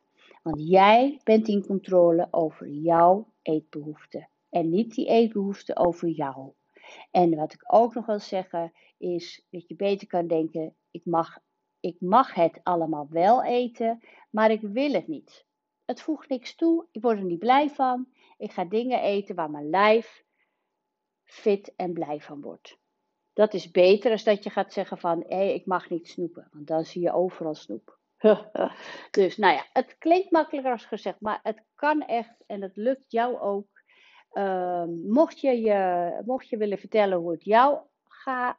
Want 0.43 0.69
jij 0.69 1.19
bent 1.23 1.47
in 1.47 1.65
controle 1.65 2.27
over 2.31 2.69
jouw 2.69 3.27
eetbehoeften. 3.41 4.29
En 4.49 4.69
niet 4.69 4.95
die 4.95 5.07
eetbehoeften 5.07 5.77
over 5.77 6.09
jou. 6.09 6.51
En 7.11 7.35
wat 7.35 7.53
ik 7.53 7.63
ook 7.67 7.93
nog 7.93 8.05
wil 8.05 8.19
zeggen 8.19 8.71
is 8.97 9.45
dat 9.49 9.67
je 9.67 9.75
beter 9.75 10.07
kan 10.07 10.27
denken: 10.27 10.75
ik 10.91 11.05
mag, 11.05 11.37
ik 11.79 11.95
mag 11.99 12.33
het 12.33 12.59
allemaal 12.63 13.07
wel 13.09 13.43
eten, 13.43 13.99
maar 14.29 14.51
ik 14.51 14.61
wil 14.61 14.91
het 14.91 15.07
niet. 15.07 15.45
Het 15.85 16.01
voegt 16.01 16.29
niks 16.29 16.55
toe, 16.55 16.85
ik 16.91 17.01
word 17.01 17.17
er 17.17 17.23
niet 17.23 17.39
blij 17.39 17.69
van. 17.69 18.07
Ik 18.37 18.51
ga 18.51 18.65
dingen 18.65 19.01
eten 19.01 19.35
waar 19.35 19.51
mijn 19.51 19.69
lijf 19.69 20.22
fit 21.33 21.73
en 21.75 21.93
blij 21.93 22.19
van 22.19 22.41
wordt. 22.41 22.77
Dat 23.33 23.53
is 23.53 23.71
beter 23.71 24.09
dan 24.09 24.23
dat 24.23 24.43
je 24.43 24.49
gaat 24.49 24.73
zeggen 24.73 24.97
van, 24.97 25.25
hé, 25.27 25.43
ik 25.43 25.65
mag 25.65 25.89
niet 25.89 26.07
snoepen, 26.07 26.47
want 26.51 26.67
dan 26.67 26.85
zie 26.85 27.01
je 27.01 27.13
overal 27.13 27.55
snoep. 27.55 27.99
dus 29.11 29.37
nou 29.37 29.53
ja, 29.53 29.65
het 29.73 29.97
klinkt 29.97 30.31
makkelijker 30.31 30.71
als 30.71 30.85
gezegd, 30.85 31.19
maar 31.19 31.39
het 31.43 31.63
kan 31.75 32.01
echt 32.01 32.43
en 32.47 32.61
het 32.61 32.75
lukt 32.75 33.11
jou 33.11 33.39
ook. 33.39 33.67
Uh, 34.33 34.85
mocht, 35.05 35.39
je 35.39 35.61
je, 35.61 36.21
mocht 36.25 36.49
je 36.49 36.57
willen 36.57 36.77
vertellen 36.77 37.17
hoe 37.17 37.31
het 37.31 37.43
jou 37.43 37.79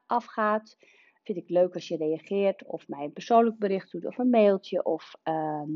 afgaat. 0.07 0.77
Vind 1.23 1.39
ik 1.39 1.49
leuk 1.49 1.75
als 1.75 1.89
je 1.89 1.97
reageert 1.97 2.65
of 2.65 2.89
mij 2.89 3.05
een 3.05 3.13
persoonlijk 3.13 3.59
bericht 3.59 3.93
doet 3.93 4.07
of 4.07 4.19
een 4.19 4.31
mailtje. 4.31 4.85
Of 4.85 5.15
ehm, 5.23 5.69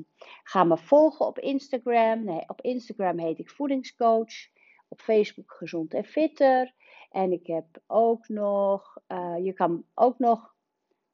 ga 0.43 0.65
me 0.65 0.79
volgen 0.79 1.27
op 1.27 1.39
Instagram. 1.39 2.25
Nee, 2.25 2.43
op 2.47 2.61
Instagram 2.61 3.19
heet 3.19 3.39
ik 3.39 3.51
voedingscoach. 3.51 4.49
Op 4.89 5.01
Facebook 5.01 5.53
gezond 5.53 5.95
en 5.95 6.05
fitter. 6.05 6.75
En 7.09 7.33
ik 7.33 7.47
heb 7.47 7.67
ook 7.87 8.29
nog, 8.29 8.99
uh, 9.09 9.37
je 9.45 9.53
kan 9.53 9.85
ook 9.95 10.19
nog 10.19 10.55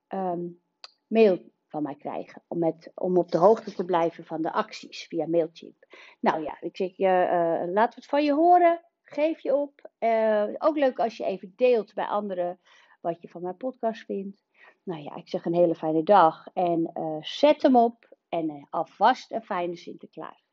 um, 0.09 0.61
mail 1.07 1.53
van 1.69 1.83
mij 1.83 1.95
krijgen. 1.95 2.43
Om, 2.49 2.59
met, 2.59 2.93
om 2.95 3.19
op 3.19 3.31
de 3.31 3.39
hoogte 3.39 3.75
te 3.75 3.85
blijven 3.85 4.25
van 4.25 4.43
de 4.43 4.53
acties 4.53 5.07
via 5.07 5.27
Mailchimp. 5.27 5.87
Nou 6.21 6.43
ja, 6.43 6.61
ik 6.61 6.77
zeg 6.77 6.97
je, 6.97 7.07
uh, 7.07 7.73
laat 7.73 7.95
het 7.95 8.07
van 8.07 8.25
je 8.25 8.33
horen. 8.33 8.85
Geef 9.03 9.41
je 9.41 9.55
op. 9.55 9.91
Uh, 9.99 10.49
ook 10.59 10.77
leuk 10.77 10.99
als 10.99 11.17
je 11.17 11.25
even 11.25 11.53
deelt 11.57 11.95
bij 11.95 12.07
anderen 12.07 12.61
wat 13.01 13.23
je 13.23 13.29
van 13.29 13.43
mijn 13.43 13.57
podcast 13.57 14.05
vindt. 14.05 14.39
Nou 14.83 15.03
ja, 15.03 15.15
ik 15.15 15.29
zeg 15.29 15.45
een 15.45 15.55
hele 15.55 15.75
fijne 15.75 16.03
dag. 16.03 16.47
En 16.53 16.91
zet 17.21 17.63
hem 17.63 17.77
op. 17.77 18.17
En 18.29 18.67
alvast 18.71 19.33
een 19.33 19.43
fijne 19.43 19.77
Sinterklaas. 19.77 20.45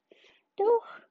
Doeg! 0.54 1.11